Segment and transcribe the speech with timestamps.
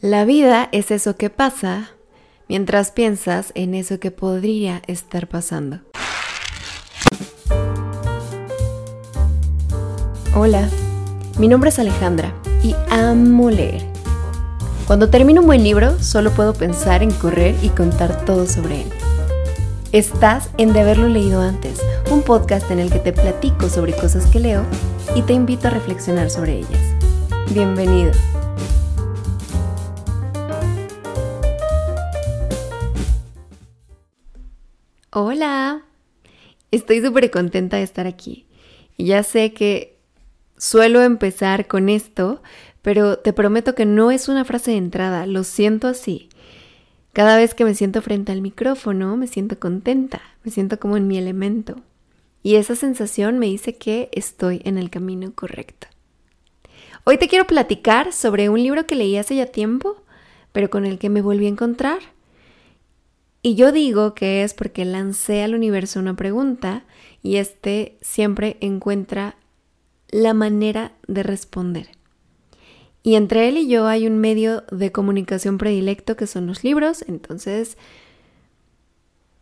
[0.00, 1.90] La vida es eso que pasa
[2.48, 5.80] mientras piensas en eso que podría estar pasando.
[10.34, 10.66] Hola,
[11.38, 12.32] mi nombre es Alejandra
[12.62, 13.82] y amo leer.
[14.86, 18.88] Cuando termino un buen libro, solo puedo pensar en correr y contar todo sobre él.
[19.92, 21.78] Estás en De haberlo leído antes,
[22.10, 24.64] un podcast en el que te platico sobre cosas que leo
[25.14, 26.94] y te invito a reflexionar sobre ellas.
[27.52, 28.12] Bienvenido.
[35.12, 35.82] Hola,
[36.70, 38.46] estoy súper contenta de estar aquí.
[38.96, 39.98] Ya sé que
[40.56, 42.44] suelo empezar con esto,
[42.80, 46.28] pero te prometo que no es una frase de entrada, lo siento así.
[47.12, 51.08] Cada vez que me siento frente al micrófono, me siento contenta, me siento como en
[51.08, 51.74] mi elemento.
[52.44, 55.88] Y esa sensación me dice que estoy en el camino correcto.
[57.02, 60.04] Hoy te quiero platicar sobre un libro que leí hace ya tiempo,
[60.52, 61.98] pero con el que me volví a encontrar.
[63.42, 66.84] Y yo digo que es porque lancé al universo una pregunta
[67.22, 69.36] y este siempre encuentra
[70.10, 71.88] la manera de responder.
[73.02, 77.02] Y entre él y yo hay un medio de comunicación predilecto que son los libros,
[77.08, 77.78] entonces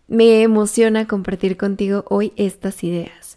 [0.07, 3.37] me emociona compartir contigo hoy estas ideas.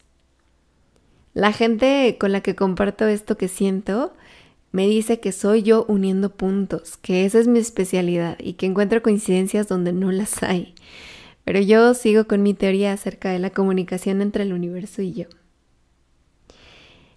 [1.34, 4.14] La gente con la que comparto esto que siento
[4.72, 9.02] me dice que soy yo uniendo puntos, que esa es mi especialidad y que encuentro
[9.02, 10.74] coincidencias donde no las hay.
[11.44, 15.26] Pero yo sigo con mi teoría acerca de la comunicación entre el universo y yo.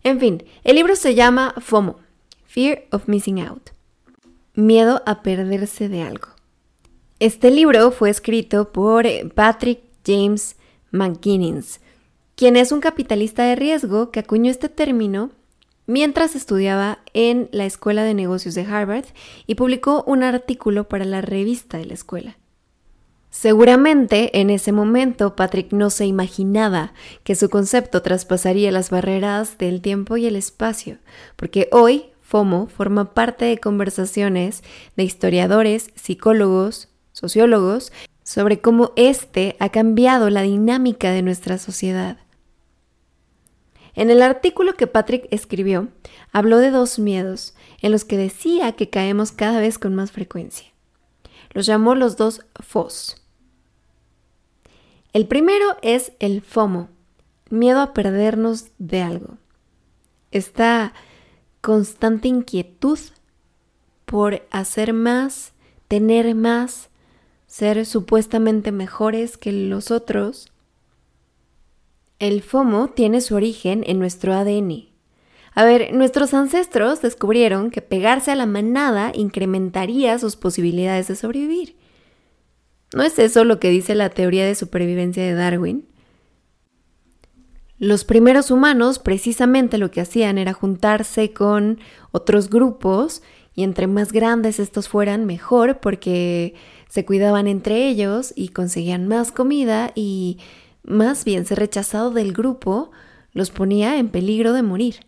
[0.02, 1.98] En fin, el libro se llama FOMO,
[2.46, 3.70] Fear of Missing Out.
[4.54, 6.28] Miedo a perderse de algo.
[7.20, 10.56] Este libro fue escrito por Patrick James
[10.90, 11.80] McGuinness,
[12.34, 15.30] quien es un capitalista de riesgo que acuñó este término
[15.86, 19.06] mientras estudiaba en la Escuela de Negocios de Harvard
[19.46, 22.36] y publicó un artículo para la revista de la escuela.
[23.30, 26.92] Seguramente en ese momento Patrick no se imaginaba
[27.24, 30.98] que su concepto traspasaría las barreras del tiempo y el espacio,
[31.34, 34.62] porque hoy FOMO forma parte de conversaciones
[34.96, 42.18] de historiadores, psicólogos, sociólogos, sobre cómo éste ha cambiado la dinámica de nuestra sociedad.
[43.94, 45.88] En el artículo que Patrick escribió,
[46.32, 50.66] habló de dos miedos en los que decía que caemos cada vez con más frecuencia.
[51.52, 53.22] Los llamó los dos FOS.
[55.12, 56.88] El primero es el FOMO,
[57.50, 59.38] miedo a perdernos de algo.
[60.32, 60.92] Esta
[61.60, 62.98] constante inquietud
[64.06, 65.52] por hacer más,
[65.86, 66.90] tener más,
[67.46, 70.52] ser supuestamente mejores que los otros
[72.24, 74.88] el FOMO tiene su origen en nuestro ADN.
[75.54, 81.76] A ver, nuestros ancestros descubrieron que pegarse a la manada incrementaría sus posibilidades de sobrevivir.
[82.94, 85.86] ¿No es eso lo que dice la teoría de supervivencia de Darwin?
[87.78, 91.78] Los primeros humanos precisamente lo que hacían era juntarse con
[92.10, 93.22] otros grupos
[93.54, 96.54] y entre más grandes estos fueran mejor porque
[96.88, 100.38] se cuidaban entre ellos y conseguían más comida y
[100.84, 102.90] más bien ser rechazado del grupo
[103.32, 105.06] los ponía en peligro de morir.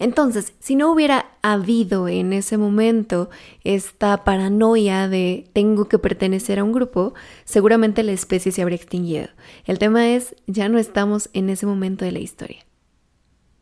[0.00, 3.28] Entonces, si no hubiera habido en ese momento
[3.64, 7.12] esta paranoia de tengo que pertenecer a un grupo,
[7.44, 9.28] seguramente la especie se habría extinguido.
[9.66, 12.64] El tema es, ya no estamos en ese momento de la historia.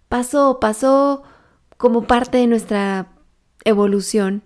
[0.09, 1.25] Pasó, pasó
[1.77, 3.13] como parte de nuestra
[3.65, 4.45] evolución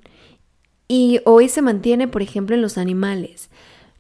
[0.88, 3.50] y hoy se mantiene, por ejemplo, en los animales.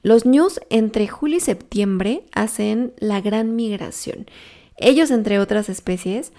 [0.02, 4.26] Los ñus entre julio y septiembre hacen la gran migración.
[4.76, 6.32] Ellos, entre otras especies,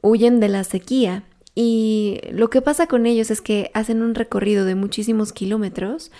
[0.00, 4.64] huyen de la sequía y lo que pasa con ellos es que hacen un recorrido
[4.64, 6.10] de muchísimos kilómetros,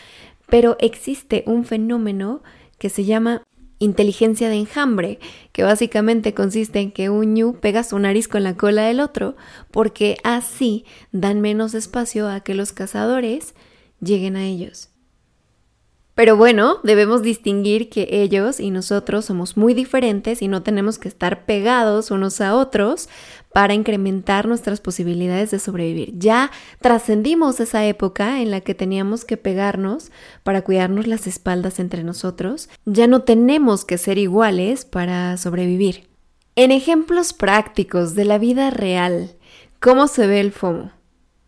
[0.48, 2.42] pero existe un fenómeno
[2.78, 3.42] que se llama
[3.78, 5.18] inteligencia de enjambre,
[5.52, 9.36] que básicamente consiste en que un ñu pega su nariz con la cola del otro,
[9.70, 13.54] porque así dan menos espacio a que los cazadores
[14.00, 14.93] lleguen a ellos.
[16.14, 21.08] Pero bueno, debemos distinguir que ellos y nosotros somos muy diferentes y no tenemos que
[21.08, 23.08] estar pegados unos a otros
[23.52, 26.12] para incrementar nuestras posibilidades de sobrevivir.
[26.16, 30.12] Ya trascendimos esa época en la que teníamos que pegarnos
[30.44, 32.68] para cuidarnos las espaldas entre nosotros.
[32.84, 36.08] Ya no tenemos que ser iguales para sobrevivir.
[36.54, 39.34] En ejemplos prácticos de la vida real,
[39.80, 40.92] ¿cómo se ve el FOMO?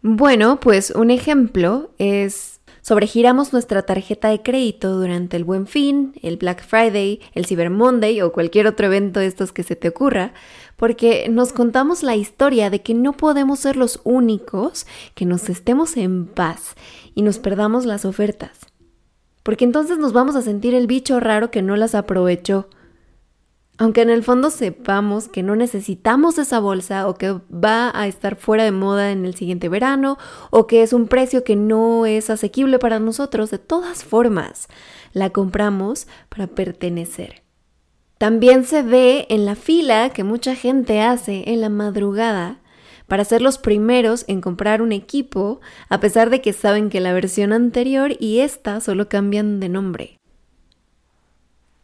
[0.03, 2.56] Bueno, pues un ejemplo es
[2.87, 8.23] Sobregiramos nuestra tarjeta de crédito durante el Buen Fin, el Black Friday, el Cyber Monday
[8.23, 10.35] o cualquier otro evento de estos que se te ocurra,
[10.77, 14.87] porque nos contamos la historia de que no podemos ser los únicos
[15.17, 16.77] que nos estemos en paz
[17.17, 18.57] y nos perdamos las ofertas.
[19.43, 22.69] Porque entonces nos vamos a sentir el bicho raro que no las aprovechó
[23.79, 28.37] aunque en el fondo sepamos que no necesitamos esa bolsa o que va a estar
[28.37, 30.19] fuera de moda en el siguiente verano
[30.51, 34.69] o que es un precio que no es asequible para nosotros, de todas formas
[35.13, 37.43] la compramos para pertenecer.
[38.19, 42.61] También se ve en la fila que mucha gente hace en la madrugada
[43.07, 47.13] para ser los primeros en comprar un equipo, a pesar de que saben que la
[47.13, 50.16] versión anterior y esta solo cambian de nombre.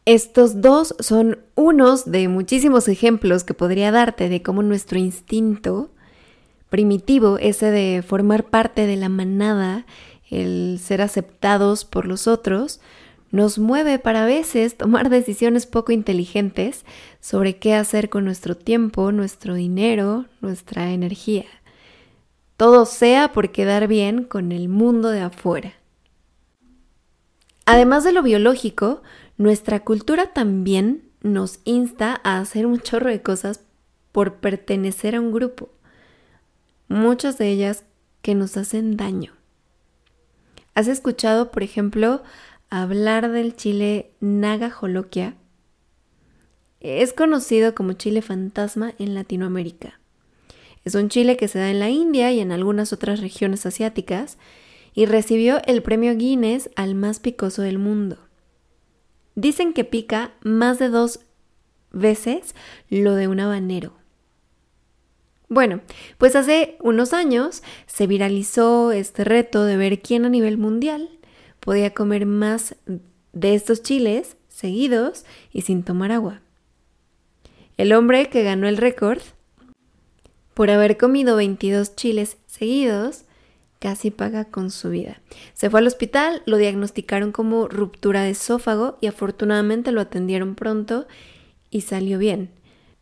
[0.04, 5.90] Estos dos son unos de muchísimos ejemplos que podría darte de cómo nuestro instinto
[6.70, 9.86] primitivo, ese de formar parte de la manada,
[10.28, 12.80] el ser aceptados por los otros,
[13.30, 16.84] nos mueve para a veces tomar decisiones poco inteligentes
[17.20, 21.46] sobre qué hacer con nuestro tiempo, nuestro dinero, nuestra energía.
[22.56, 25.74] Todo sea por quedar bien con el mundo de afuera.
[27.64, 29.02] Además de lo biológico,
[29.38, 33.60] nuestra cultura también nos insta a hacer un chorro de cosas
[34.12, 35.70] por pertenecer a un grupo,
[36.88, 37.84] muchas de ellas
[38.20, 39.32] que nos hacen daño.
[40.74, 42.22] ¿Has escuchado, por ejemplo,
[42.70, 45.36] hablar del chile Naga Jolokia?
[46.80, 50.00] Es conocido como chile fantasma en Latinoamérica.
[50.84, 54.36] Es un chile que se da en la India y en algunas otras regiones asiáticas
[54.94, 58.18] y recibió el premio Guinness al más picoso del mundo.
[59.34, 61.20] Dicen que pica más de dos
[61.90, 62.54] veces
[62.88, 63.94] lo de un habanero.
[65.48, 65.80] Bueno,
[66.16, 71.10] pues hace unos años se viralizó este reto de ver quién a nivel mundial
[71.60, 72.74] podía comer más
[73.32, 76.40] de estos chiles seguidos y sin tomar agua.
[77.76, 79.20] El hombre que ganó el récord
[80.54, 83.24] por haber comido 22 chiles seguidos
[83.82, 85.20] casi paga con su vida.
[85.54, 91.08] Se fue al hospital, lo diagnosticaron como ruptura de esófago y afortunadamente lo atendieron pronto
[91.68, 92.50] y salió bien.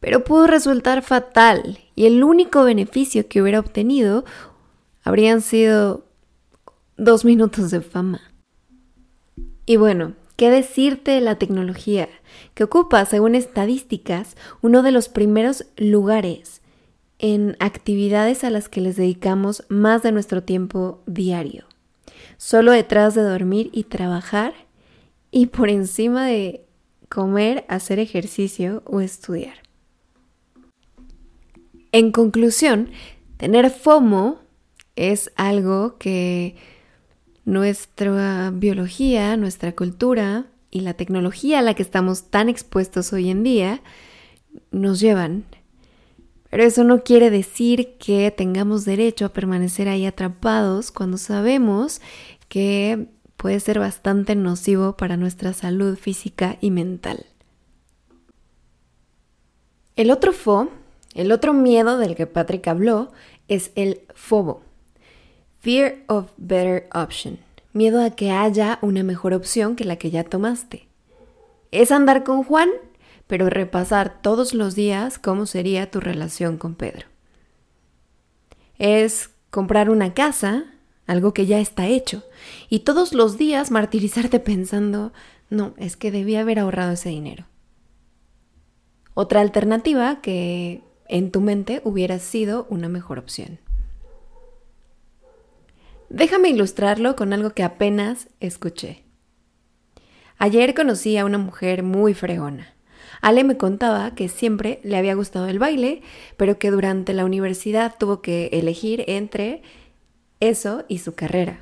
[0.00, 4.24] Pero pudo resultar fatal y el único beneficio que hubiera obtenido
[5.02, 6.06] habrían sido
[6.96, 8.22] dos minutos de fama.
[9.66, 12.08] Y bueno, ¿qué decirte de la tecnología?
[12.54, 16.62] que ocupa, según estadísticas, uno de los primeros lugares
[17.20, 21.66] en actividades a las que les dedicamos más de nuestro tiempo diario.
[22.38, 24.54] Solo detrás de dormir y trabajar
[25.30, 26.64] y por encima de
[27.10, 29.54] comer, hacer ejercicio o estudiar.
[31.92, 32.90] En conclusión,
[33.36, 34.38] tener FOMO
[34.96, 36.56] es algo que
[37.44, 43.42] nuestra biología, nuestra cultura y la tecnología a la que estamos tan expuestos hoy en
[43.42, 43.82] día
[44.70, 45.44] nos llevan
[46.50, 52.00] pero eso no quiere decir que tengamos derecho a permanecer ahí atrapados cuando sabemos
[52.48, 53.06] que
[53.36, 57.24] puede ser bastante nocivo para nuestra salud física y mental.
[59.94, 60.68] El otro fo,
[61.14, 63.12] el otro miedo del que Patrick habló,
[63.48, 64.62] es el fobo.
[65.60, 67.38] Fear of better option.
[67.72, 70.88] Miedo a que haya una mejor opción que la que ya tomaste.
[71.70, 72.70] ¿Es andar con Juan?
[73.30, 77.06] Pero repasar todos los días cómo sería tu relación con Pedro.
[78.76, 80.64] Es comprar una casa,
[81.06, 82.24] algo que ya está hecho,
[82.68, 85.12] y todos los días martirizarte pensando,
[85.48, 87.46] no, es que debía haber ahorrado ese dinero.
[89.14, 93.60] Otra alternativa que en tu mente hubiera sido una mejor opción.
[96.08, 99.04] Déjame ilustrarlo con algo que apenas escuché.
[100.36, 102.74] Ayer conocí a una mujer muy fregona.
[103.20, 106.02] Ale me contaba que siempre le había gustado el baile,
[106.36, 109.62] pero que durante la universidad tuvo que elegir entre
[110.40, 111.60] eso y su carrera.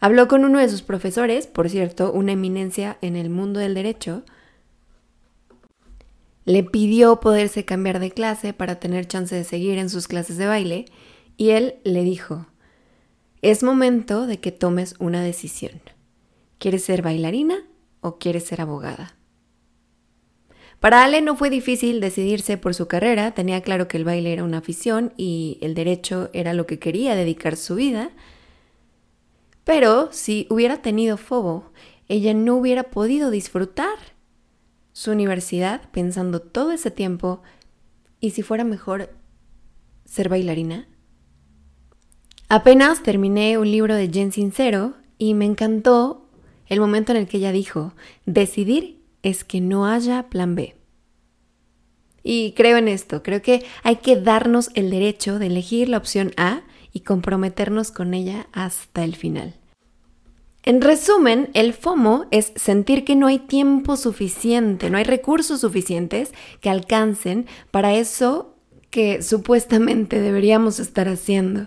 [0.00, 4.24] Habló con uno de sus profesores, por cierto, una eminencia en el mundo del derecho.
[6.44, 10.46] Le pidió poderse cambiar de clase para tener chance de seguir en sus clases de
[10.46, 10.86] baile
[11.36, 12.46] y él le dijo,
[13.42, 15.80] es momento de que tomes una decisión.
[16.58, 17.64] ¿Quieres ser bailarina
[18.00, 19.16] o quieres ser abogada?
[20.82, 24.42] Para Ale no fue difícil decidirse por su carrera, tenía claro que el baile era
[24.42, 28.10] una afición y el derecho era lo que quería dedicar su vida.
[29.62, 31.70] Pero si hubiera tenido fobo,
[32.08, 33.94] ella no hubiera podido disfrutar
[34.92, 37.42] su universidad pensando todo ese tiempo
[38.18, 39.10] y si fuera mejor
[40.04, 40.88] ser bailarina.
[42.48, 46.26] Apenas terminé un libro de Jen Sincero Y me encantó
[46.66, 47.94] el momento en el que ella dijo,
[48.26, 50.74] decidir es que no haya plan B.
[52.22, 56.32] Y creo en esto, creo que hay que darnos el derecho de elegir la opción
[56.36, 56.62] A
[56.92, 59.54] y comprometernos con ella hasta el final.
[60.64, 66.32] En resumen, el FOMO es sentir que no hay tiempo suficiente, no hay recursos suficientes
[66.60, 68.54] que alcancen para eso
[68.90, 71.66] que supuestamente deberíamos estar haciendo.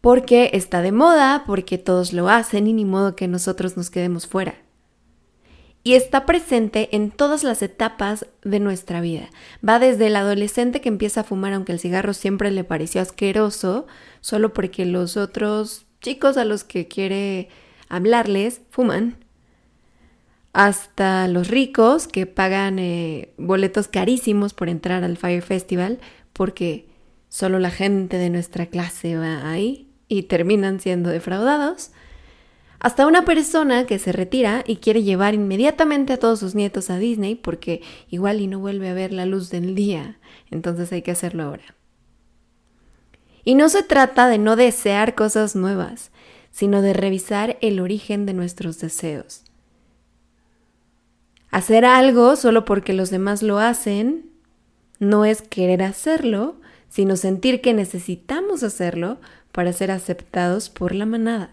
[0.00, 4.28] Porque está de moda, porque todos lo hacen y ni modo que nosotros nos quedemos
[4.28, 4.54] fuera
[5.88, 9.30] y está presente en todas las etapas de nuestra vida.
[9.66, 13.86] Va desde el adolescente que empieza a fumar aunque el cigarro siempre le pareció asqueroso,
[14.20, 17.48] solo porque los otros chicos a los que quiere
[17.88, 19.16] hablarles fuman,
[20.52, 26.00] hasta los ricos que pagan eh, boletos carísimos por entrar al Fire Festival
[26.34, 26.86] porque
[27.30, 31.92] solo la gente de nuestra clase va ahí y terminan siendo defraudados
[32.80, 36.98] hasta una persona que se retira y quiere llevar inmediatamente a todos sus nietos a
[36.98, 40.18] Disney porque igual y no vuelve a ver la luz del día,
[40.50, 41.74] entonces hay que hacerlo ahora.
[43.44, 46.10] Y no se trata de no desear cosas nuevas,
[46.50, 49.42] sino de revisar el origen de nuestros deseos.
[51.50, 54.30] Hacer algo solo porque los demás lo hacen
[54.98, 56.56] no es querer hacerlo,
[56.88, 59.18] sino sentir que necesitamos hacerlo
[59.52, 61.50] para ser aceptados por la manada.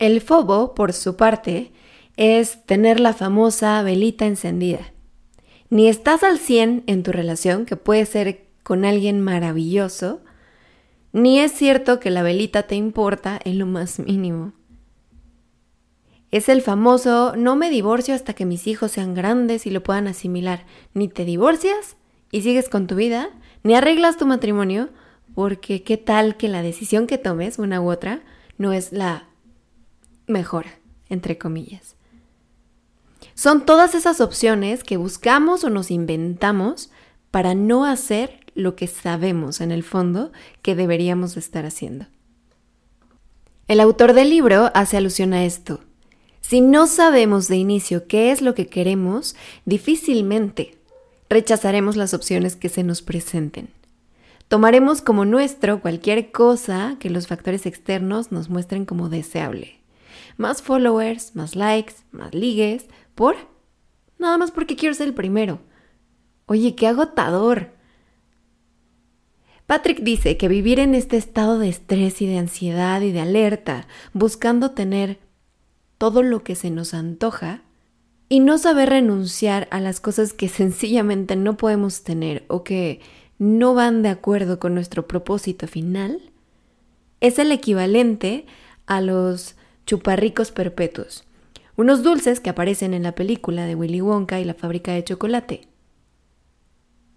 [0.00, 1.72] El fobo, por su parte,
[2.16, 4.94] es tener la famosa velita encendida.
[5.68, 10.22] Ni estás al 100 en tu relación, que puede ser con alguien maravilloso,
[11.12, 14.54] ni es cierto que la velita te importa en lo más mínimo.
[16.30, 20.06] Es el famoso no me divorcio hasta que mis hijos sean grandes y lo puedan
[20.06, 20.64] asimilar.
[20.94, 21.96] Ni te divorcias
[22.32, 23.28] y sigues con tu vida,
[23.64, 24.88] ni arreglas tu matrimonio,
[25.34, 28.22] porque qué tal que la decisión que tomes, una u otra,
[28.56, 29.29] no es la
[30.30, 31.96] mejora, entre comillas.
[33.34, 36.90] Son todas esas opciones que buscamos o nos inventamos
[37.30, 40.32] para no hacer lo que sabemos en el fondo
[40.62, 42.06] que deberíamos estar haciendo.
[43.68, 45.80] El autor del libro hace alusión a esto.
[46.40, 50.76] Si no sabemos de inicio qué es lo que queremos, difícilmente
[51.28, 53.68] rechazaremos las opciones que se nos presenten.
[54.48, 59.79] Tomaremos como nuestro cualquier cosa que los factores externos nos muestren como deseable
[60.36, 63.36] más followers, más likes, más ligues, por
[64.18, 65.60] nada más porque quiero ser el primero.
[66.46, 67.70] Oye, qué agotador.
[69.66, 73.86] Patrick dice que vivir en este estado de estrés y de ansiedad y de alerta,
[74.12, 75.20] buscando tener
[75.96, 77.62] todo lo que se nos antoja,
[78.28, 83.00] y no saber renunciar a las cosas que sencillamente no podemos tener o que
[83.38, 86.32] no van de acuerdo con nuestro propósito final,
[87.20, 88.46] es el equivalente
[88.86, 89.56] a los
[89.90, 91.24] chuparricos perpetuos,
[91.74, 95.62] unos dulces que aparecen en la película de Willy Wonka y la fábrica de chocolate,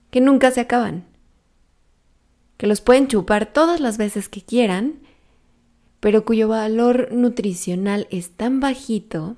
[0.10, 1.06] que nunca se acaban,
[2.58, 4.96] que los pueden chupar todas las veces que quieran,
[6.00, 9.36] pero cuyo valor nutricional es tan bajito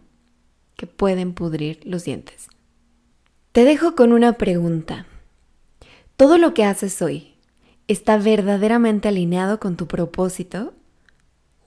[0.77, 2.47] que pueden pudrir los dientes.
[3.51, 5.07] Te dejo con una pregunta.
[6.15, 7.33] ¿Todo lo que haces hoy
[7.89, 10.73] está verdaderamente alineado con tu propósito?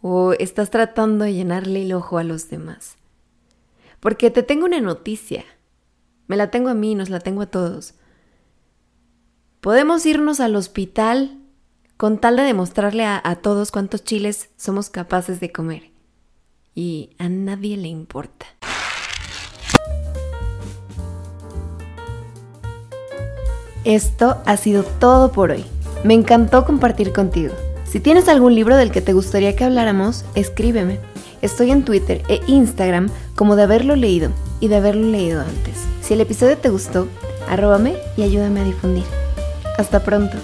[0.00, 2.96] O estás tratando de llenarle el ojo a los demás.
[4.00, 5.44] Porque te tengo una noticia.
[6.26, 7.94] Me la tengo a mí, nos la tengo a todos.
[9.60, 11.38] Podemos irnos al hospital
[11.96, 15.90] con tal de demostrarle a, a todos cuántos chiles somos capaces de comer.
[16.74, 18.46] Y a nadie le importa.
[23.84, 25.64] Esto ha sido todo por hoy.
[26.04, 27.54] Me encantó compartir contigo.
[27.90, 31.00] Si tienes algún libro del que te gustaría que habláramos, escríbeme.
[31.40, 34.30] Estoy en Twitter e Instagram como de haberlo leído
[34.60, 35.84] y de haberlo leído antes.
[36.02, 37.08] Si el episodio te gustó,
[37.48, 39.04] arróbame y ayúdame a difundir.
[39.78, 40.36] Hasta pronto.